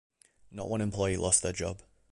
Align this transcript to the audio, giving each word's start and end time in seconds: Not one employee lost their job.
Not 0.49 0.67
one 0.67 0.81
employee 0.81 1.15
lost 1.17 1.43
their 1.43 1.53
job. 1.53 1.83